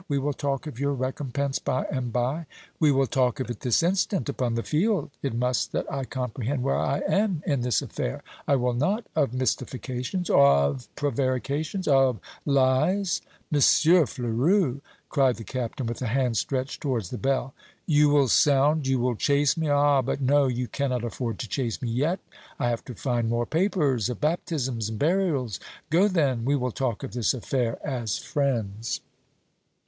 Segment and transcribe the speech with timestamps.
[0.07, 2.47] We will talk of your recompense by and by."
[2.79, 5.11] "We will talk of it this instant upon the field.
[5.21, 8.23] It must that I comprehend where I am in this affair.
[8.47, 13.21] I will not of mystifications, of prevarications, of lies"
[13.53, 13.59] "M.
[14.07, 17.53] Fleurus!" cried the Captain, with a hand stretched towards the bell.
[17.85, 19.69] "You will sound you will chase me!
[19.69, 20.47] Ah, but no!
[20.47, 22.19] you cannot afford to chase me yet.
[22.57, 25.59] I have to find more papers of baptisms and burials.
[25.91, 29.01] Go, then, we will talk of this affair as friends."